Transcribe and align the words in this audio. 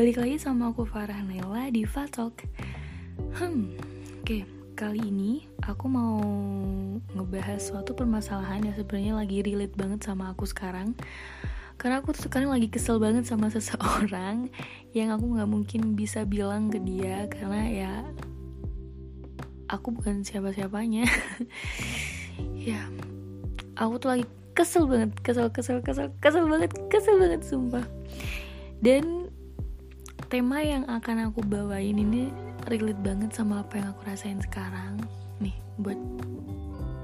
balik 0.00 0.16
lagi 0.16 0.40
sama 0.40 0.72
aku 0.72 0.88
Farah 0.88 1.20
Naila 1.20 1.68
di 1.68 1.84
Fatalk 1.84 2.48
Hmm, 3.36 3.76
oke. 3.76 4.24
Okay. 4.24 4.48
Kali 4.72 4.96
ini 4.96 5.44
aku 5.60 5.92
mau 5.92 6.16
ngebahas 7.12 7.60
suatu 7.60 7.92
permasalahan 7.92 8.64
yang 8.64 8.72
sebenarnya 8.80 9.12
lagi 9.20 9.44
relate 9.44 9.76
banget 9.76 10.00
sama 10.08 10.32
aku 10.32 10.48
sekarang. 10.48 10.96
Karena 11.76 12.00
aku 12.00 12.16
tuh 12.16 12.32
sekarang 12.32 12.48
lagi 12.48 12.72
kesel 12.72 12.96
banget 12.96 13.28
sama 13.28 13.52
seseorang 13.52 14.48
Yang 14.96 15.20
aku 15.20 15.36
gak 15.36 15.50
mungkin 15.52 15.92
bisa 15.92 16.24
bilang 16.24 16.72
ke 16.72 16.80
dia 16.80 17.28
Karena 17.28 17.60
ya 17.68 17.92
Aku 19.68 19.92
bukan 19.92 20.24
siapa-siapanya. 20.24 21.04
Ya 22.56 22.88
Aku 23.76 24.00
tuh 24.00 24.16
lagi 24.16 24.24
kesel 24.56 24.88
banget 24.88 25.12
Kesel, 25.20 25.52
kesel, 25.52 25.84
kesel, 25.84 26.08
kesel 26.24 26.48
banget 26.48 26.72
Kesel 26.88 27.20
banget, 27.20 27.44
sumpah. 27.44 27.84
Dan 28.80 29.19
tema 30.30 30.62
yang 30.62 30.86
akan 30.86 31.26
aku 31.26 31.42
bawain 31.42 31.98
ini 31.98 32.30
relate 32.70 33.02
banget 33.02 33.34
sama 33.34 33.66
apa 33.66 33.82
yang 33.82 33.90
aku 33.90 34.06
rasain 34.06 34.38
sekarang. 34.38 35.02
Nih 35.42 35.58
buat 35.82 35.98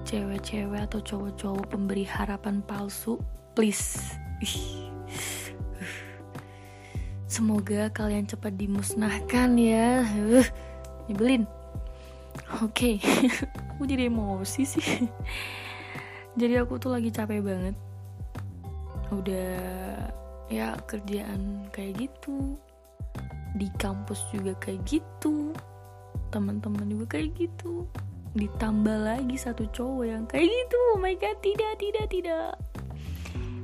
cewek-cewek 0.07 0.87
atau 0.87 1.02
cowok-cowok 1.02 1.66
pemberi 1.66 2.07
harapan 2.07 2.62
palsu 2.62 3.19
please. 3.59 3.99
Semoga 7.35 7.91
kalian 7.91 8.30
cepat 8.30 8.55
dimusnahkan 8.55 9.59
ya. 9.59 10.07
Nyebelin. 11.11 11.51
Oke. 12.63 13.02
Aku 13.74 13.91
jadi 13.91 14.07
emosi 14.07 14.63
sih. 14.63 15.02
Jadi 16.38 16.55
aku 16.57 16.80
tuh 16.80 16.93
lagi 16.93 17.13
capek 17.13 17.45
banget. 17.45 17.77
Udah 19.13 19.52
ya 20.49 20.79
kerjaan 20.85 21.68
kayak 21.74 22.09
gitu 22.09 22.57
di 23.57 23.73
kampus 23.80 24.29
juga 24.30 24.52
kayak 24.60 24.85
gitu 24.85 25.57
teman-teman 26.29 26.85
juga 26.90 27.16
kayak 27.16 27.32
gitu. 27.37 27.88
Ditambah 28.37 28.99
lagi 29.01 29.37
satu 29.40 29.65
cowok 29.73 30.04
yang 30.04 30.24
kayak 30.29 30.45
gitu. 30.45 30.79
Oh 30.93 31.01
my 31.01 31.16
god 31.16 31.40
tidak 31.40 31.73
tidak 31.80 32.07
tidak. 32.12 32.52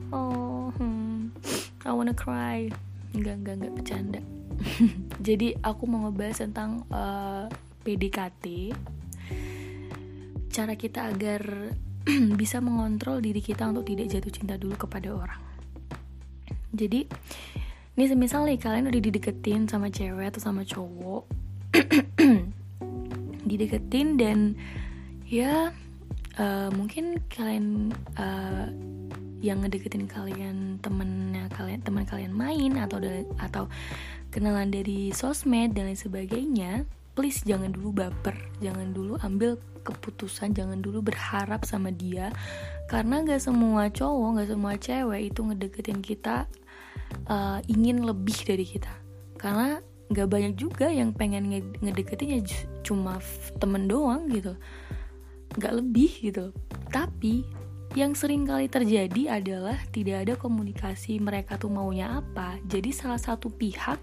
Oh 0.08 0.72
hmm, 0.80 1.32
I 1.84 1.92
wanna 1.92 2.16
cry. 2.16 2.72
Enggak 3.12 3.44
enggak 3.44 3.54
enggak 3.60 3.72
bercanda. 3.76 4.20
Jadi 5.26 5.52
aku 5.60 5.82
mau 5.84 6.08
ngebahas 6.08 6.48
tentang 6.48 6.88
uh, 6.88 7.44
eh, 7.44 7.46
PDKT 7.84 8.44
cara 10.52 10.76
kita 10.76 11.08
agar 11.08 11.72
bisa 12.40 12.60
mengontrol 12.60 13.24
diri 13.24 13.40
kita 13.40 13.68
untuk 13.68 13.88
tidak 13.88 14.12
jatuh 14.12 14.32
cinta 14.32 14.54
dulu 14.56 14.76
kepada 14.76 15.12
orang. 15.12 15.42
Jadi 16.72 17.04
ini 17.92 18.04
semisal 18.08 18.48
nih 18.48 18.56
kalian 18.56 18.88
udah 18.88 19.02
dideketin 19.02 19.68
sama 19.68 19.92
cewek 19.92 20.32
atau 20.32 20.40
sama 20.40 20.64
cowok 20.64 21.28
dideketin 23.48 24.16
dan 24.16 24.38
ya 25.28 25.72
uh, 26.40 26.68
mungkin 26.72 27.20
kalian 27.28 27.92
uh, 28.16 28.72
yang 29.42 29.60
ngedeketin 29.60 30.06
kalian 30.06 30.78
temennya 30.80 31.50
kalian 31.52 31.82
teman 31.82 32.06
kalian 32.08 32.32
main 32.32 32.78
atau 32.78 33.02
atau 33.42 33.64
kenalan 34.32 34.72
dari 34.72 35.12
sosmed 35.12 35.74
dan 35.76 35.90
lain 35.90 35.98
sebagainya 35.98 36.88
please 37.12 37.44
jangan 37.44 37.74
dulu 37.74 37.92
baper 37.92 38.38
jangan 38.64 38.94
dulu 38.96 39.20
ambil 39.20 39.60
keputusan 39.82 40.54
jangan 40.54 40.78
dulu 40.78 41.02
berharap 41.02 41.66
sama 41.66 41.90
dia. 41.90 42.30
Karena 42.86 43.20
gak 43.26 43.42
semua 43.42 43.90
cowok 43.90 44.38
gak 44.38 44.48
semua 44.54 44.74
cewek 44.78 45.34
itu 45.34 45.40
ngedeketin 45.42 46.00
kita 46.00 46.46
uh, 47.28 47.60
ingin 47.68 48.04
lebih 48.04 48.36
dari 48.44 48.66
kita. 48.66 48.92
Karena 49.36 49.78
nggak 50.12 50.28
banyak 50.28 50.54
juga 50.60 50.92
yang 50.92 51.16
pengen 51.16 51.48
ngedeketinnya 51.80 52.44
cuma 52.84 53.18
temen 53.56 53.88
doang 53.88 54.28
gitu. 54.28 54.54
Nggak 55.56 55.74
lebih 55.80 56.10
gitu. 56.20 56.52
Tapi 56.92 57.44
yang 57.92 58.16
sering 58.16 58.48
kali 58.48 58.72
terjadi 58.72 59.40
adalah 59.40 59.76
tidak 59.92 60.24
ada 60.28 60.34
komunikasi 60.40 61.20
mereka 61.20 61.60
tuh 61.60 61.68
maunya 61.68 62.20
apa. 62.24 62.56
Jadi 62.64 62.88
salah 62.92 63.20
satu 63.20 63.52
pihak 63.52 64.00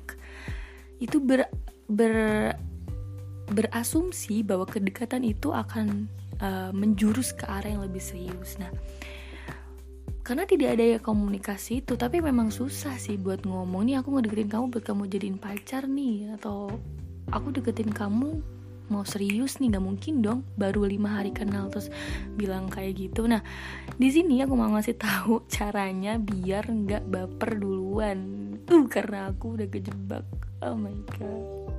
itu 1.01 1.17
ber, 1.17 1.49
ber 1.89 2.53
berasumsi 3.49 4.45
bahwa 4.45 4.69
kedekatan 4.69 5.25
itu 5.25 5.49
akan 5.49 6.05
uh, 6.37 6.69
menjurus 6.69 7.33
ke 7.33 7.49
arah 7.49 7.65
yang 7.65 7.81
lebih 7.81 8.01
serius. 8.01 8.61
Nah 8.61 8.69
karena 10.29 10.45
tidak 10.45 10.77
ada 10.77 10.85
ya 10.85 10.99
komunikasi 11.01 11.81
itu 11.81 11.97
tapi 11.97 12.21
memang 12.21 12.53
susah 12.53 13.01
sih 13.01 13.17
buat 13.17 13.49
ngomong. 13.49 13.89
Nih 13.89 13.97
aku 13.97 14.13
ngedeketin 14.13 14.45
kamu 14.53 14.65
buat 14.69 14.85
kamu 14.85 15.09
jadiin 15.09 15.41
pacar 15.41 15.89
nih 15.89 16.37
atau 16.37 16.69
aku 17.33 17.49
deketin 17.49 17.89
kamu 17.89 18.37
mau 18.93 19.01
serius 19.09 19.57
nih 19.57 19.73
nggak 19.73 19.81
mungkin 19.81 20.21
dong. 20.21 20.45
Baru 20.53 20.85
lima 20.85 21.17
hari 21.17 21.33
kenal 21.33 21.73
terus 21.73 21.89
bilang 22.37 22.69
kayak 22.69 23.09
gitu. 23.09 23.25
Nah 23.25 23.41
di 23.97 24.05
sini 24.13 24.45
aku 24.45 24.53
mau 24.53 24.69
ngasih 24.69 25.01
tahu 25.01 25.41
caranya 25.57 26.21
biar 26.21 26.69
nggak 26.69 27.09
baper 27.09 27.57
duluan. 27.57 28.53
Uh 28.69 28.85
karena 28.85 29.33
aku 29.33 29.57
udah 29.57 29.65
kejebak. 29.65 30.29
Oh 30.61 30.77
my 30.77 30.93
god. 31.09 31.73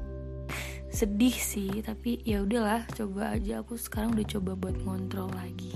Sedih 0.91 1.39
sih 1.39 1.87
tapi 1.87 2.19
ya 2.27 2.43
udahlah 2.43 2.83
coba 2.99 3.39
aja. 3.39 3.62
Aku 3.62 3.78
sekarang 3.78 4.19
udah 4.19 4.27
coba 4.27 4.59
buat 4.59 4.75
ngontrol 4.83 5.31
lagi 5.39 5.71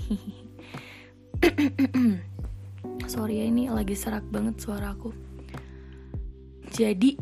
sorry 3.05 3.41
ya 3.41 3.45
ini 3.47 3.69
lagi 3.69 3.93
serak 3.93 4.25
banget 4.29 4.57
suaraku 4.59 5.13
jadi 6.75 7.15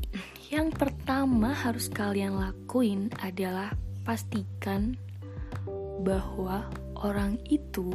yang 0.50 0.74
pertama 0.74 1.54
harus 1.54 1.90
kalian 1.90 2.38
lakuin 2.42 3.14
adalah 3.22 3.74
pastikan 4.02 4.98
bahwa 6.02 6.68
orang 7.04 7.38
itu 7.48 7.92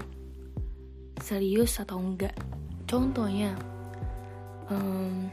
serius 1.19 1.83
atau 1.83 1.99
enggak. 1.99 2.37
Contohnya 2.87 3.59
um, 4.71 5.27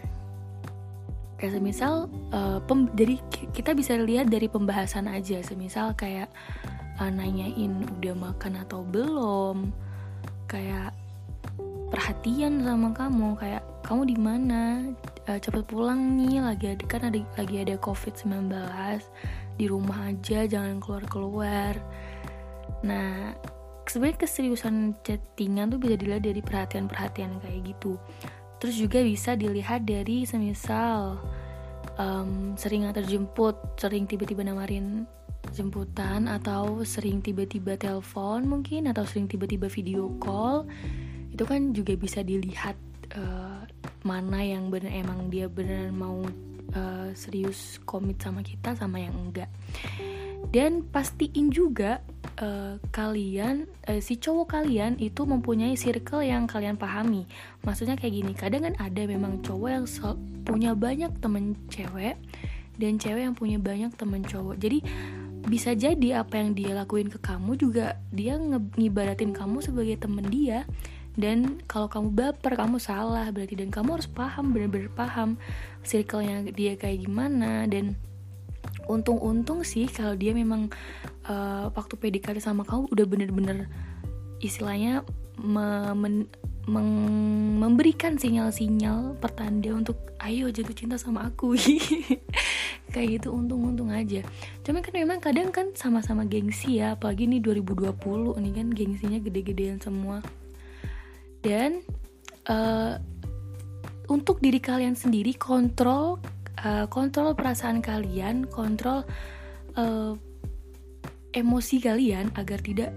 kayak 1.37 1.61
semisal 1.61 2.09
uh, 2.33 2.57
pem, 2.63 2.89
dari 2.95 3.21
kita 3.53 3.77
bisa 3.77 3.99
lihat 3.99 4.31
dari 4.31 4.49
pembahasan 4.49 5.05
aja. 5.05 5.39
Semisal 5.45 5.93
kayak 5.93 6.31
uh, 6.99 7.11
nanyain 7.11 7.85
udah 8.01 8.15
makan 8.17 8.65
atau 8.65 8.81
belum 8.81 9.69
kayak 10.49 10.94
perhatian 11.89 12.63
sama 12.65 12.91
kamu 12.91 13.37
kayak 13.37 13.63
kamu 13.85 14.01
di 14.09 14.17
mana? 14.17 14.61
Uh, 15.25 15.41
cepet 15.41 15.65
pulang 15.65 16.17
nih 16.21 16.37
lagi 16.37 16.77
ada 16.77 16.85
kan 16.85 17.01
ada 17.09 17.17
lagi 17.33 17.55
ada 17.57 17.75
covid 17.81 18.13
19 18.13 18.53
di 19.57 19.65
rumah 19.65 20.13
aja 20.13 20.45
jangan 20.45 20.77
keluar 20.77 21.01
keluar 21.09 21.73
nah 22.85 23.33
sebenarnya 23.89 24.21
keseriusan 24.25 24.97
chattingan 25.05 25.73
tuh 25.73 25.79
bisa 25.81 25.95
dilihat 25.97 26.25
dari 26.25 26.41
perhatian-perhatian 26.41 27.41
kayak 27.41 27.61
gitu. 27.73 27.97
Terus 28.57 28.75
juga 28.81 28.99
bisa 29.05 29.37
dilihat 29.37 29.85
dari 29.85 30.25
semisal 30.25 31.21
um, 32.01 32.57
sering 32.57 32.89
antar 32.89 33.05
sering 33.77 34.09
tiba-tiba 34.09 34.41
namarin 34.41 35.05
jemputan 35.53 36.25
atau 36.25 36.81
sering 36.81 37.21
tiba-tiba 37.21 37.77
telepon 37.77 38.49
mungkin 38.49 38.89
atau 38.89 39.05
sering 39.05 39.29
tiba-tiba 39.29 39.69
video 39.69 40.09
call 40.17 40.65
itu 41.35 41.43
kan 41.43 41.75
juga 41.75 41.99
bisa 41.99 42.23
dilihat 42.23 42.79
uh, 43.19 43.67
mana 44.07 44.39
yang 44.39 44.71
benar 44.71 44.95
emang 44.95 45.27
dia 45.27 45.51
benar 45.51 45.91
mau 45.91 46.23
uh, 46.71 47.09
serius 47.11 47.75
komit 47.83 48.23
sama 48.23 48.39
kita 48.39 48.71
sama 48.79 49.03
yang 49.03 49.11
enggak. 49.19 49.51
Dan 50.53 50.87
pastiin 50.87 51.51
juga 51.51 51.99
uh, 52.39 52.79
kalian 52.95 53.67
uh, 53.91 53.99
si 53.99 54.15
cowok 54.15 54.55
kalian 54.55 54.95
itu 55.03 55.27
mempunyai 55.27 55.75
circle 55.75 56.23
yang 56.23 56.47
kalian 56.47 56.79
pahami. 56.79 57.27
Maksudnya 57.67 57.99
kayak 57.99 58.15
gini 58.15 58.31
kadang 58.31 58.71
kan 58.71 58.75
ada 58.79 59.03
memang 59.03 59.43
cowok 59.43 59.69
yang 59.75 59.85
punya 60.47 60.71
banyak 60.71 61.11
temen 61.19 61.59
cewek 61.67 62.15
dan 62.79 62.95
cewek 62.95 63.27
yang 63.27 63.35
punya 63.35 63.59
banyak 63.59 63.91
temen 63.99 64.23
cowok. 64.23 64.55
Jadi 64.55 64.79
bisa 65.45 65.77
jadi 65.77 66.25
apa 66.25 66.41
yang 66.41 66.57
dia 66.57 66.73
lakuin 66.73 67.05
ke 67.05 67.21
kamu 67.21 67.53
juga 67.59 68.01
dia 68.09 68.33
ngibaratin 68.77 69.29
kamu 69.29 69.61
sebagai 69.61 70.01
temen 70.01 70.25
dia 70.25 70.65
dan 71.15 71.63
kalau 71.63 71.87
kamu 71.87 72.11
baper 72.11 72.59
kamu 72.59 72.77
salah 72.77 73.31
berarti 73.31 73.55
dan 73.55 73.71
kamu 73.71 73.99
harus 73.99 74.09
paham 74.11 74.51
benar-benar 74.51 74.91
paham 74.91 75.39
circle-nya 75.87 76.51
dia 76.51 76.75
kayak 76.75 77.07
gimana. 77.07 77.63
Dan 77.71 77.95
untung-untung 78.91 79.63
sih 79.63 79.87
kalau 79.87 80.19
dia 80.19 80.35
memang 80.35 80.67
uh, 81.31 81.71
waktu 81.71 81.95
PDKT 81.95 82.43
sama 82.43 82.67
kamu 82.67 82.91
udah 82.91 83.05
bener-bener 83.07 83.59
istilahnya 84.43 85.07
me 85.39 85.95
men 85.95 86.27
meng 86.65 86.91
memberikan 87.61 88.17
sinyal-sinyal 88.17 89.21
pertanda 89.21 89.69
untuk 89.71 89.95
ayo 90.19 90.51
jatuh 90.51 90.75
cinta 90.75 90.99
sama 90.99 91.31
aku. 91.31 91.55
Kayak 92.93 93.21
gitu 93.21 93.35
untung-untung 93.35 93.91
aja. 93.91 94.23
Cuman 94.67 94.83
kan 94.83 94.93
memang 94.95 95.19
kadang 95.23 95.51
kan 95.55 95.71
sama-sama 95.79 96.27
gengsi 96.27 96.83
ya 96.83 96.99
apalagi 96.99 97.27
nih 97.27 97.39
2020 97.39 97.95
nih 98.39 98.53
kan 98.55 98.67
gengsinya 98.71 99.19
gede-gedean 99.21 99.79
semua 99.79 100.19
dan 101.45 101.85
uh, 102.49 102.97
untuk 104.09 104.41
diri 104.41 104.57
kalian 104.57 104.97
sendiri 104.97 105.37
kontrol 105.37 106.17
uh, 106.65 106.89
kontrol 106.89 107.37
perasaan 107.37 107.85
kalian 107.85 108.49
kontrol 108.49 109.05
uh, 109.77 110.17
emosi 111.37 111.77
kalian 111.77 112.33
agar 112.33 112.57
tidak 112.65 112.89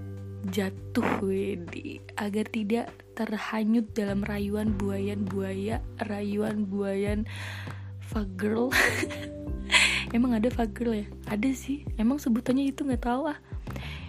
jatuh 0.48 1.20
wedi 1.20 2.00
agar 2.16 2.48
tidak 2.48 2.88
terhanyut 3.12 3.84
dalam 3.92 4.24
rayuan 4.24 4.72
buayan 4.78 5.28
buaya 5.28 5.84
rayuan 6.08 6.64
buayan 6.64 7.28
fuck 8.00 8.30
girl 8.38 8.72
emang 10.14 10.36
ada 10.36 10.48
fuck 10.48 10.70
girl 10.74 10.94
ya? 10.94 11.06
Ada 11.28 11.50
sih. 11.54 11.84
Emang 11.98 12.20
sebutannya 12.20 12.70
itu 12.70 12.84
nggak 12.84 13.04
tahu 13.04 13.30
ah. 13.30 13.38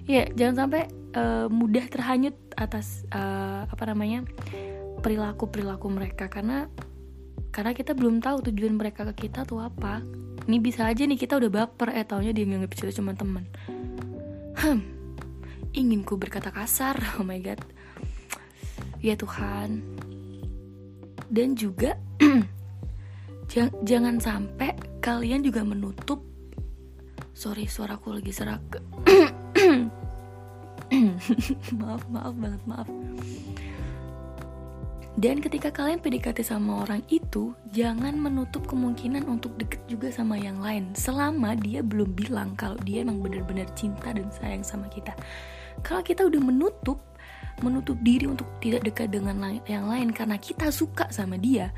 Ya 0.09 0.25
jangan 0.33 0.65
sampai 0.65 0.89
uh, 1.13 1.47
mudah 1.51 1.85
terhanyut 1.87 2.35
atas 2.57 3.05
uh, 3.13 3.69
apa 3.69 3.83
namanya 3.89 4.25
perilaku 5.01 5.47
perilaku 5.49 5.87
mereka. 5.91 6.27
Karena 6.31 6.69
karena 7.49 7.73
kita 7.73 7.97
belum 7.97 8.21
tahu 8.21 8.51
tujuan 8.51 8.77
mereka 8.77 9.05
ke 9.13 9.29
kita 9.29 9.45
tuh 9.45 9.61
apa. 9.61 10.01
Ini 10.49 10.57
bisa 10.57 10.85
aja 10.89 11.05
nih 11.05 11.17
kita 11.17 11.37
udah 11.37 11.49
baper. 11.49 11.93
Eh 11.93 12.05
taunya 12.05 12.33
dia 12.33 12.45
nggak 12.45 12.73
kita 12.73 12.93
cuma 12.95 13.13
teman. 13.13 13.45
Hmm 14.59 14.99
ingin 15.73 16.01
ku 16.01 16.17
berkata 16.17 16.49
kasar. 16.49 16.97
Oh 17.19 17.25
my 17.25 17.39
god. 17.41 17.61
Ya 18.99 19.15
Tuhan. 19.15 19.83
Dan 21.29 21.53
juga 21.53 21.93
jangan 23.89 24.17
sampai 24.17 24.73
kalian 24.99 25.41
juga 25.43 25.63
menutup. 25.63 26.23
Sorry 27.31 27.65
suaraku 27.65 28.19
lagi 28.19 28.35
serak. 28.35 28.61
Maaf 31.79 32.03
maaf 32.09 32.33
banget 32.35 32.61
maaf. 32.67 32.89
Dan 35.19 35.43
ketika 35.43 35.67
kalian 35.67 35.99
PDKT 35.99 36.47
sama 36.47 36.87
orang 36.87 37.03
itu, 37.11 37.51
jangan 37.75 38.15
menutup 38.15 38.63
kemungkinan 38.71 39.27
untuk 39.27 39.51
deket 39.59 39.83
juga 39.91 40.07
sama 40.15 40.39
yang 40.39 40.63
lain. 40.63 40.95
Selama 40.95 41.59
dia 41.59 41.83
belum 41.83 42.15
bilang 42.15 42.55
kalau 42.55 42.79
dia 42.87 43.03
emang 43.03 43.19
benar-benar 43.19 43.67
cinta 43.75 44.15
dan 44.15 44.31
sayang 44.31 44.63
sama 44.63 44.87
kita. 44.87 45.11
Kalau 45.83 45.99
kita 46.07 46.23
udah 46.23 46.39
menutup, 46.39 47.03
menutup 47.59 47.99
diri 47.99 48.31
untuk 48.31 48.47
tidak 48.63 48.87
dekat 48.87 49.11
dengan 49.11 49.59
yang 49.67 49.91
lain 49.91 50.15
karena 50.15 50.39
kita 50.39 50.71
suka 50.71 51.11
sama 51.11 51.35
dia, 51.35 51.75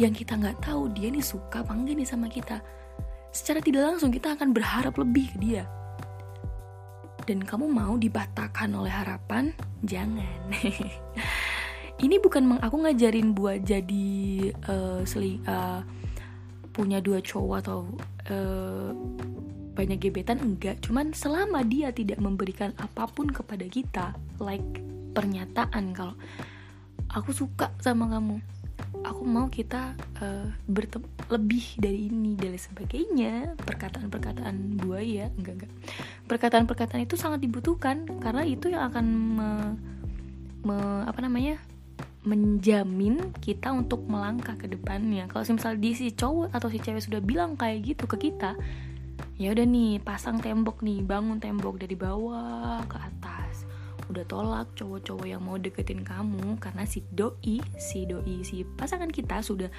yang 0.00 0.16
kita 0.16 0.32
nggak 0.40 0.64
tahu 0.64 0.88
dia 0.96 1.12
nih 1.12 1.20
suka 1.20 1.60
apa 1.60 1.76
enggak 1.76 2.00
nih 2.00 2.08
sama 2.08 2.26
kita. 2.32 2.64
Secara 3.30 3.60
tidak 3.60 3.84
langsung 3.84 4.08
kita 4.08 4.32
akan 4.32 4.56
berharap 4.56 4.96
lebih 4.96 5.28
ke 5.36 5.38
dia. 5.38 5.68
Dan 7.28 7.44
kamu 7.44 7.68
mau 7.68 7.94
dibatakan 8.00 8.72
oleh 8.72 8.90
harapan? 8.90 9.52
Jangan. 9.84 10.50
ini 12.04 12.16
bukan 12.16 12.56
aku 12.58 12.76
ngajarin 12.80 13.36
buat 13.36 13.60
jadi 13.60 14.08
uh, 14.66 15.04
seli, 15.04 15.36
uh, 15.44 15.84
punya 16.72 17.04
dua 17.04 17.20
cowok 17.20 17.56
atau 17.60 17.84
uh, 18.32 18.90
banyak 19.76 20.10
gebetan 20.10 20.40
enggak 20.42 20.82
cuman 20.84 21.14
selama 21.14 21.64
dia 21.64 21.88
tidak 21.94 22.20
memberikan 22.20 22.74
apa 22.76 23.08
pun 23.08 23.30
kepada 23.30 23.64
kita 23.64 24.12
like 24.42 24.82
pernyataan 25.16 25.96
kalau 25.96 26.12
aku 27.14 27.32
suka 27.32 27.72
sama 27.80 28.10
kamu 28.10 28.42
aku 29.04 29.22
mau 29.24 29.46
kita 29.48 29.96
uh, 30.20 30.48
bertemu 30.68 31.06
lebih 31.30 31.64
dari 31.80 32.10
ini 32.10 32.36
dan 32.36 32.56
sebagainya 32.58 33.54
perkataan-perkataan 33.62 34.80
buaya 34.82 35.30
enggak 35.38 35.54
enggak 35.62 35.72
perkataan-perkataan 36.26 37.06
itu 37.06 37.16
sangat 37.16 37.40
dibutuhkan 37.42 38.04
karena 38.20 38.42
itu 38.44 38.68
yang 38.70 38.90
akan 38.90 39.06
me, 39.08 39.50
me, 40.66 40.76
apa 41.06 41.20
namanya 41.22 41.58
menjamin 42.20 43.32
kita 43.40 43.72
untuk 43.72 44.04
melangkah 44.04 44.52
ke 44.52 44.68
depannya. 44.68 45.24
Kalau 45.32 45.40
misal 45.56 45.80
di 45.80 45.96
si 45.96 46.12
cowok 46.12 46.52
atau 46.52 46.68
si 46.68 46.76
cewek 46.76 47.00
sudah 47.00 47.20
bilang 47.24 47.56
kayak 47.56 47.80
gitu 47.80 48.04
ke 48.04 48.28
kita, 48.28 48.60
ya 49.40 49.56
udah 49.56 49.64
nih 49.64 50.04
pasang 50.04 50.36
tembok 50.36 50.84
nih, 50.84 51.00
bangun 51.00 51.40
tembok 51.40 51.80
dari 51.80 51.96
bawah 51.96 52.84
ke 52.84 52.96
atas. 53.00 53.64
Udah 54.10 54.26
tolak 54.26 54.66
cowok-cowok 54.74 55.26
yang 55.30 55.42
mau 55.46 55.54
deketin 55.54 56.02
kamu 56.02 56.58
karena 56.58 56.82
si 56.82 57.06
doi, 57.14 57.62
si 57.78 58.04
doi, 58.10 58.42
si 58.42 58.66
pasangan 58.66 59.08
kita 59.08 59.38
sudah 59.38 59.70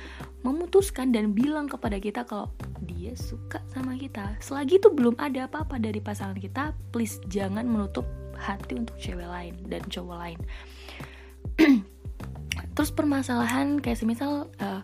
memutuskan 0.47 1.11
dan 1.11 1.35
bilang 1.35 1.67
kepada 1.67 1.99
kita 1.99 2.23
kalau 2.23 2.47
dia 2.87 3.11
suka 3.19 3.59
sama 3.75 3.99
kita. 3.99 4.39
Selagi 4.39 4.79
itu 4.79 4.87
belum 4.87 5.19
ada 5.19 5.51
apa-apa 5.51 5.77
dari 5.77 5.99
pasangan 5.99 6.39
kita, 6.39 6.71
please 6.95 7.19
jangan 7.27 7.67
menutup 7.67 8.07
hati 8.39 8.79
untuk 8.79 8.95
cewek 8.97 9.27
lain 9.27 9.53
dan 9.67 9.83
cowok 9.91 10.15
lain. 10.15 10.39
terus 12.75 12.91
permasalahan 12.91 13.77
kayak 13.83 13.99
semisal 13.99 14.47
uh, 14.63 14.81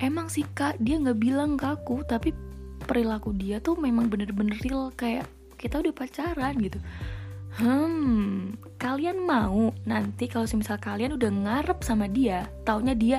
emang 0.00 0.28
sih 0.28 0.44
kak 0.52 0.76
dia 0.78 1.00
nggak 1.00 1.18
bilang 1.20 1.56
ke 1.56 1.66
aku 1.66 2.04
tapi 2.04 2.30
perilaku 2.84 3.32
dia 3.32 3.62
tuh 3.62 3.78
memang 3.78 4.10
bener-bener 4.10 4.58
real 4.60 4.92
kayak 4.94 5.24
kita 5.56 5.78
udah 5.78 5.94
pacaran 5.94 6.58
gitu 6.58 6.78
hmm 7.60 8.56
kalian 8.80 9.22
mau 9.22 9.70
nanti 9.84 10.26
kalau 10.26 10.48
semisal 10.48 10.80
kalian 10.80 11.14
udah 11.14 11.30
ngarep 11.30 11.84
sama 11.84 12.08
dia 12.08 12.48
taunya 12.64 12.96
dia 12.96 13.18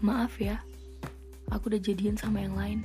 maaf 0.00 0.38
ya 0.38 0.62
aku 1.54 1.70
udah 1.70 1.80
jadian 1.80 2.18
sama 2.18 2.42
yang 2.42 2.58
lain. 2.58 2.80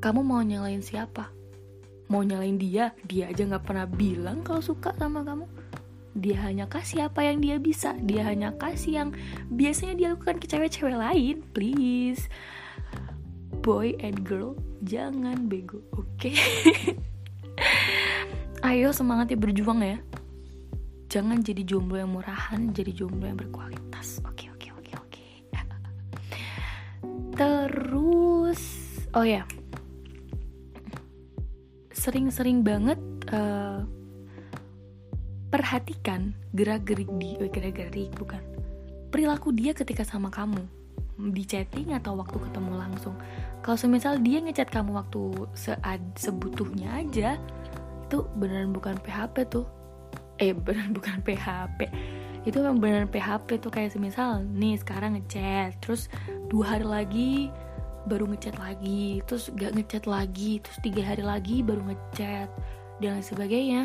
Kamu 0.00 0.20
mau 0.24 0.40
nyalain 0.44 0.84
siapa? 0.84 1.32
Mau 2.12 2.20
nyalain 2.24 2.60
dia? 2.60 2.92
Dia 3.08 3.32
aja 3.32 3.44
nggak 3.44 3.64
pernah 3.64 3.88
bilang 3.88 4.44
kalau 4.44 4.60
suka 4.60 4.92
sama 4.96 5.24
kamu. 5.24 5.48
Dia 6.14 6.38
hanya 6.46 6.70
kasih 6.70 7.10
apa 7.10 7.26
yang 7.26 7.42
dia 7.42 7.60
bisa. 7.60 7.96
Dia 8.00 8.24
hanya 8.28 8.54
kasih 8.54 8.92
yang 9.04 9.08
biasanya 9.50 9.94
dia 9.96 10.08
lakukan 10.14 10.38
ke 10.38 10.46
cewek-cewek 10.46 10.96
lain. 10.96 11.42
Please 11.56 12.28
boy 13.64 13.96
and 14.04 14.28
girl 14.28 14.56
jangan 14.84 15.48
bego 15.48 15.80
oke? 15.96 16.04
okay? 16.20 16.36
ayo 18.64 18.96
semangat 18.96 19.28
ya 19.28 19.38
berjuang 19.38 19.84
ya. 19.84 20.00
Jangan 21.12 21.44
jadi 21.44 21.62
jomblo 21.68 22.00
yang 22.00 22.16
murahan 22.16 22.72
jadi 22.72 22.90
jomblo 22.96 23.28
yang 23.28 23.36
berkualitas. 23.36 24.24
Oke 24.24 24.48
oke 24.48 24.72
oke 24.72 24.92
oke. 24.96 25.24
Terus 27.38 28.62
oh 29.12 29.26
ya. 29.28 29.44
Sering-sering 31.92 32.64
banget 32.64 32.98
uh, 33.32 33.84
perhatikan 35.52 36.34
gerak-gerik 36.56 37.08
di 37.20 37.36
eh, 37.38 37.52
gerak-gerik 37.52 38.16
bukan. 38.16 38.40
Perilaku 39.12 39.52
dia 39.52 39.76
ketika 39.76 40.02
sama 40.08 40.32
kamu. 40.32 40.64
Di 41.14 41.46
chatting 41.46 41.94
atau 41.94 42.18
waktu 42.18 42.40
ketemu 42.42 42.74
langsung. 42.74 43.14
Kalau 43.62 43.78
semisal 43.78 44.18
dia 44.18 44.42
ngechat 44.42 44.72
kamu 44.72 44.98
waktu 44.98 45.46
sead 45.54 46.02
sebutuhnya 46.18 47.06
aja 47.06 47.38
itu 48.14 48.22
beneran 48.38 48.70
bukan 48.70 48.94
PHP 49.02 49.50
tuh. 49.50 49.66
Eh 50.38 50.54
beneran 50.64 50.94
bukan 50.94 51.18
PHP 51.26 51.90
itu 52.44 52.60
memang 52.60 52.76
beneran 52.76 53.08
PHP 53.08 53.56
tuh 53.56 53.72
kayak 53.72 53.96
semisal 53.96 54.44
nih 54.44 54.76
sekarang 54.76 55.16
ngechat 55.16 55.80
terus 55.80 56.12
dua 56.52 56.76
hari 56.76 56.84
lagi 56.84 57.32
baru 58.04 58.28
ngechat 58.28 58.60
lagi 58.60 59.24
terus 59.24 59.48
gak 59.56 59.72
ngechat 59.72 60.04
lagi 60.04 60.60
terus 60.60 60.76
tiga 60.84 61.00
hari 61.00 61.24
lagi 61.24 61.64
baru 61.64 61.80
ngechat 61.88 62.48
dan 63.00 63.18
lain 63.18 63.24
sebagainya. 63.24 63.82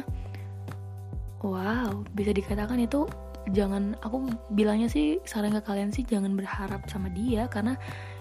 Wow 1.40 2.04
bisa 2.12 2.36
dikatakan 2.36 2.84
itu 2.84 3.08
jangan 3.56 3.96
aku 4.04 4.28
bilangnya 4.52 4.92
sih 4.92 5.24
saran 5.24 5.56
ke 5.56 5.64
kalian 5.64 5.96
sih 5.96 6.04
jangan 6.04 6.36
berharap 6.36 6.84
sama 6.92 7.08
dia 7.16 7.48
karena 7.48 7.80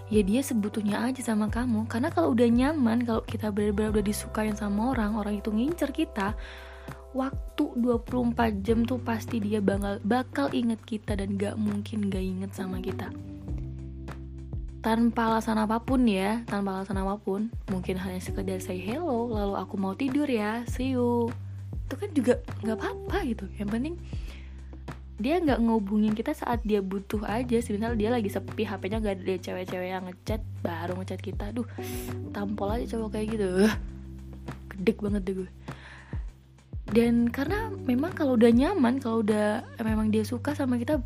ya 0.09 0.21
dia 0.25 0.41
sebutuhnya 0.41 1.05
aja 1.05 1.21
sama 1.21 1.47
kamu. 1.47 1.85
Karena 1.85 2.09
kalau 2.09 2.33
udah 2.33 2.49
nyaman 2.49 3.05
kalau 3.05 3.21
kita 3.25 3.53
benar-benar 3.53 3.93
udah 3.93 4.05
disukain 4.05 4.57
sama 4.57 4.93
orang 4.93 5.15
orang 5.15 5.37
itu 5.37 5.53
ngincer 5.53 5.93
kita 5.93 6.33
waktu 7.13 7.65
24 7.77 8.61
jam 8.61 8.85
tuh 8.85 9.01
pasti 9.01 9.41
dia 9.41 9.57
bakal 9.61 9.97
bakal 10.05 10.47
inget 10.53 10.77
kita 10.85 11.17
dan 11.17 11.37
gak 11.37 11.57
mungkin 11.57 12.09
gak 12.09 12.25
inget 12.25 12.51
sama 12.53 12.81
kita. 12.81 13.09
Tanpa 14.79 15.35
alasan 15.35 15.59
apa 15.59 15.77
pun 15.83 16.07
ya 16.07 16.41
tanpa 16.47 16.81
alasan 16.81 17.01
apa 17.01 17.19
pun 17.19 17.51
mungkin 17.67 17.99
hanya 17.99 18.21
sekedar 18.23 18.63
say 18.63 18.79
hello 18.79 19.27
lalu 19.27 19.53
aku 19.59 19.75
mau 19.75 19.93
tidur 19.93 20.29
ya 20.29 20.63
see 20.69 20.95
you. 20.95 21.29
Itu 21.89 21.97
kan 21.97 22.09
juga 22.13 22.37
nggak 22.61 22.77
apa-apa 22.77 23.17
gitu. 23.25 23.45
Yang 23.57 23.69
penting 23.73 23.95
dia 25.19 25.35
nggak 25.43 25.59
ngobungin 25.59 26.15
kita 26.15 26.31
saat 26.31 26.63
dia 26.63 26.79
butuh 26.79 27.27
aja. 27.27 27.59
Sih 27.59 27.75
dia 27.75 28.09
lagi 28.09 28.31
sepi 28.31 28.63
HP-nya 28.63 29.03
gak 29.03 29.19
ada 29.19 29.35
cewek-cewek 29.35 29.89
yang 29.91 30.07
ngechat 30.07 30.41
baru 30.63 30.95
ngechat 30.95 31.19
kita. 31.19 31.51
Duh 31.51 31.67
tampol 32.31 32.79
aja 32.79 32.95
cowok 32.95 33.09
kayak 33.19 33.27
gitu. 33.35 33.47
Gede 34.71 34.91
banget 34.95 35.21
deh 35.27 35.35
gue. 35.43 35.49
Dan 36.89 37.29
karena 37.29 37.69
memang 37.85 38.17
kalau 38.17 38.33
udah 38.33 38.49
nyaman 38.49 38.97
kalau 38.97 39.21
udah 39.21 39.61
memang 39.83 40.09
dia 40.09 40.25
suka 40.25 40.57
sama 40.57 40.81
kita 40.81 40.97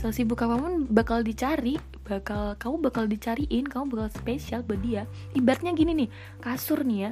sesibuk 0.00 0.40
apa 0.40 0.56
pun 0.56 0.88
bakal 0.88 1.20
dicari 1.20 1.76
bakal 2.08 2.56
kamu 2.56 2.88
bakal 2.88 3.04
dicariin 3.04 3.68
kamu 3.68 3.92
bakal 3.92 4.08
spesial 4.14 4.64
buat 4.64 4.80
dia. 4.80 5.04
Ibaratnya 5.36 5.76
gini 5.76 6.06
nih 6.06 6.08
kasur 6.40 6.86
nih 6.86 6.98
ya. 7.04 7.10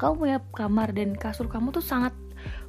Kamu 0.00 0.18
punya 0.18 0.38
kamar 0.50 0.90
dan 0.90 1.14
kasur 1.14 1.46
kamu 1.46 1.70
tuh 1.70 1.84
sangat 1.84 2.10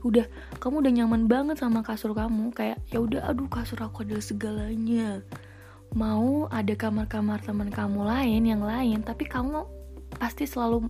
udah 0.04 0.28
kamu 0.60 0.84
udah 0.84 0.94
nyaman 1.02 1.24
banget 1.32 1.64
sama 1.64 1.80
kasur 1.82 2.12
kamu 2.12 2.52
kayak 2.52 2.80
ya 2.92 3.00
udah 3.00 3.24
aduh 3.28 3.48
kasur 3.48 3.80
aku 3.80 4.04
adalah 4.04 4.24
segalanya. 4.24 5.24
Mau 5.94 6.50
ada 6.50 6.74
kamar-kamar 6.74 7.40
teman 7.46 7.70
kamu 7.70 8.04
lain 8.04 8.44
yang 8.44 8.62
lain 8.66 9.00
tapi 9.06 9.30
kamu 9.30 9.64
pasti 10.18 10.46
selalu 10.46 10.90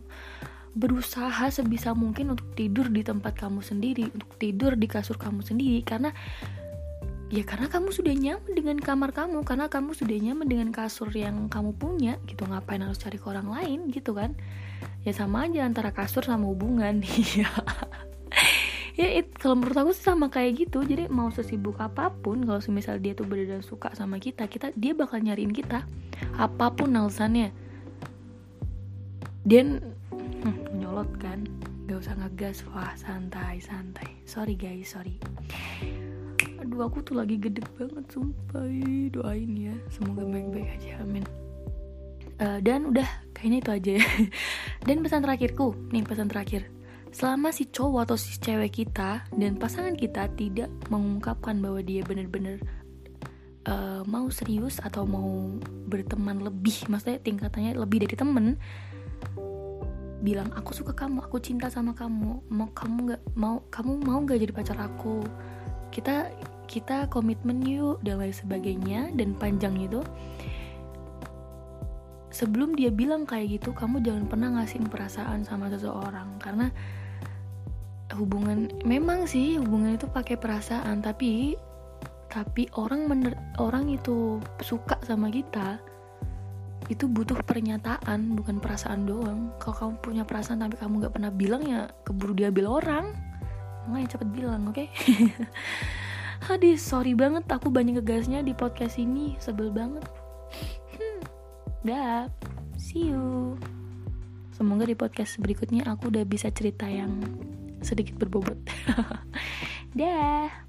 berusaha 0.73 1.53
sebisa 1.53 1.93
mungkin 1.93 2.33
untuk 2.33 2.49
tidur 2.57 2.89
di 2.89 3.05
tempat 3.05 3.37
kamu 3.37 3.61
sendiri 3.61 4.09
untuk 4.09 4.33
tidur 4.41 4.73
di 4.73 4.89
kasur 4.89 5.21
kamu 5.21 5.45
sendiri 5.45 5.85
karena 5.85 6.09
ya 7.29 7.45
karena 7.45 7.69
kamu 7.69 7.93
sudah 7.93 8.13
nyaman 8.13 8.51
dengan 8.53 8.77
kamar 8.81 9.09
kamu 9.13 9.45
karena 9.45 9.69
kamu 9.69 9.93
sudah 9.93 10.17
nyaman 10.17 10.45
dengan 10.49 10.69
kasur 10.73 11.13
yang 11.13 11.45
kamu 11.45 11.77
punya 11.77 12.17
gitu 12.25 12.45
ngapain 12.49 12.81
harus 12.81 12.97
cari 12.97 13.21
ke 13.21 13.25
orang 13.29 13.49
lain 13.49 13.89
gitu 13.93 14.17
kan? 14.17 14.33
Ya 15.01 15.11
sama 15.17 15.49
aja 15.49 15.65
antara 15.65 15.93
kasur 15.93 16.25
sama 16.25 16.45
hubungan 16.49 17.01
iya 17.21 17.49
ya 18.93 19.09
it, 19.09 19.33
kalau 19.41 19.57
menurut 19.57 19.77
aku 19.77 19.91
sih 19.93 20.05
sama 20.05 20.29
kayak 20.29 20.65
gitu. 20.65 20.85
Jadi 20.85 21.09
mau 21.09 21.33
sesibuk 21.33 21.81
apa 21.81 22.13
pun 22.13 22.45
kalau 22.45 22.61
semisal 22.61 23.01
dia 23.01 23.17
tuh 23.17 23.25
benar 23.25 23.65
suka 23.65 23.89
sama 23.97 24.21
kita 24.21 24.45
kita 24.45 24.69
dia 24.77 24.93
bakal 24.93 25.17
nyariin 25.21 25.53
kita 25.53 25.85
apa 26.37 26.65
pun 26.73 26.93
alasannya. 26.93 27.49
Dan 29.43 29.81
hmm, 30.13 30.77
nyolot 30.77 31.09
kan? 31.17 31.43
Gak 31.89 31.99
usah 32.05 32.15
ngegas. 32.15 32.63
Wah 32.71 32.93
santai 32.93 33.59
santai. 33.59 34.07
Sorry 34.29 34.53
guys 34.53 34.93
sorry. 34.93 35.17
Aduh 36.63 36.85
aku 36.85 37.03
tuh 37.03 37.17
lagi 37.17 37.41
gede 37.41 37.65
banget 37.75 38.05
sumpah. 38.13 38.69
Doain 39.09 39.51
ya. 39.57 39.75
Semoga 39.89 40.23
baik-baik 40.23 40.69
aja 40.79 41.01
amin. 41.01 41.25
Uh, 42.41 42.57
dan 42.65 42.89
udah 42.89 43.05
kayaknya 43.33 43.57
itu 43.61 43.71
aja 43.73 43.91
ya. 43.97 44.05
Dan 44.87 45.01
pesan 45.01 45.25
terakhirku. 45.25 45.73
Nih 45.89 46.05
pesan 46.05 46.29
terakhir 46.29 46.82
selama 47.13 47.53
si 47.53 47.69
cowok 47.69 48.09
atau 48.09 48.17
si 48.17 48.41
cewek 48.41 48.83
kita 48.83 49.21
dan 49.37 49.53
pasangan 49.61 49.93
kita 49.93 50.27
tidak 50.33 50.73
mengungkapkan 50.89 51.61
bahwa 51.61 51.79
dia 51.85 52.01
bener-bener 52.01 52.57
uh, 53.69 54.01
mau 54.09 54.27
serius 54.33 54.81
atau 54.81 55.05
mau 55.05 55.61
berteman 55.87 56.41
lebih 56.41 56.89
maksudnya 56.89 57.21
tingkatannya 57.21 57.77
lebih 57.77 58.09
dari 58.09 58.17
temen 58.17 58.57
bilang 60.23 60.47
aku 60.55 60.71
suka 60.71 60.95
kamu 60.95 61.19
aku 61.19 61.35
cinta 61.43 61.67
sama 61.67 61.91
kamu 61.91 62.47
mau 62.47 62.71
kamu 62.71 62.97
nggak 63.11 63.21
mau 63.35 63.59
kamu 63.67 63.91
mau 64.07 64.23
nggak 64.23 64.39
jadi 64.39 64.53
pacar 64.55 64.77
aku? 64.79 65.19
Kita 65.91 66.31
kita 66.65 67.11
komitmen 67.11 67.59
yuk 67.67 67.99
dan 68.01 68.23
lain 68.23 68.31
sebagainya 68.31 69.11
dan 69.19 69.35
panjang 69.35 69.75
itu. 69.83 69.99
Sebelum 72.33 72.73
dia 72.73 72.89
bilang 72.89 73.29
kayak 73.29 73.61
gitu 73.61 73.75
kamu 73.75 74.01
jangan 74.01 74.25
pernah 74.25 74.49
ngasihin 74.57 74.87
perasaan 74.89 75.43
sama 75.45 75.69
seseorang 75.69 76.39
karena 76.41 76.71
hubungan 78.15 78.69
memang 78.85 79.25
sih 79.25 79.57
hubungan 79.57 79.97
itu 79.97 80.05
pakai 80.09 80.37
perasaan 80.37 81.01
tapi 81.01 81.57
tapi 82.33 82.65
orang 82.81 83.05
mener, 83.05 83.37
orang 83.61 83.93
itu 83.93 84.41
suka 84.65 84.97
sama 85.05 85.29
kita 85.29 85.77
itu 86.91 87.07
butuh 87.07 87.39
pernyataan 87.47 88.35
bukan 88.35 88.59
perasaan 88.59 89.07
doang. 89.07 89.55
Kalau 89.61 89.75
kamu 89.77 89.93
punya 90.03 90.23
perasaan 90.27 90.59
tapi 90.59 90.75
kamu 90.75 91.05
nggak 91.05 91.13
pernah 91.15 91.31
bilang 91.31 91.63
ya 91.63 91.87
keburu 92.03 92.35
diambil 92.35 92.81
orang 92.81 93.05
makanya 93.87 94.17
cepet 94.17 94.29
bilang 94.31 94.67
oke? 94.67 94.75
Okay? 94.83 94.87
Hadis, 96.43 96.83
sorry 96.83 97.15
banget 97.15 97.47
aku 97.47 97.71
banyak 97.71 98.03
ngegasnya 98.03 98.43
di 98.43 98.51
podcast 98.51 98.99
ini 98.99 99.39
sebel 99.39 99.71
banget. 99.71 100.03
Hmm, 100.99 101.19
dah 101.87 102.27
see 102.75 103.15
you. 103.15 103.55
Semoga 104.51 104.83
di 104.83 104.91
podcast 104.91 105.39
berikutnya 105.39 105.87
aku 105.87 106.11
udah 106.11 106.27
bisa 106.27 106.51
cerita 106.51 106.83
yang 106.83 107.23
sedikit 107.83 108.15
berbobot. 108.17 108.57
Dah 109.99 110.62